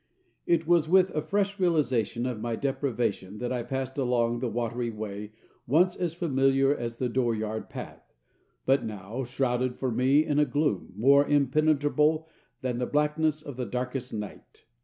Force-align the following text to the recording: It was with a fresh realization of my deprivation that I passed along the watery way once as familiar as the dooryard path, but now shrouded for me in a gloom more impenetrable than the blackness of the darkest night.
It 0.47 0.65
was 0.65 0.89
with 0.89 1.11
a 1.11 1.21
fresh 1.21 1.59
realization 1.59 2.25
of 2.25 2.41
my 2.41 2.55
deprivation 2.55 3.37
that 3.37 3.51
I 3.51 3.61
passed 3.61 3.99
along 3.99 4.39
the 4.39 4.49
watery 4.49 4.89
way 4.89 5.33
once 5.67 5.95
as 5.95 6.15
familiar 6.15 6.75
as 6.75 6.97
the 6.97 7.07
dooryard 7.07 7.69
path, 7.69 8.11
but 8.65 8.83
now 8.83 9.23
shrouded 9.23 9.75
for 9.75 9.91
me 9.91 10.25
in 10.25 10.39
a 10.39 10.45
gloom 10.45 10.91
more 10.97 11.27
impenetrable 11.27 12.27
than 12.61 12.79
the 12.79 12.87
blackness 12.87 13.43
of 13.43 13.57
the 13.57 13.65
darkest 13.67 14.11
night. 14.11 14.65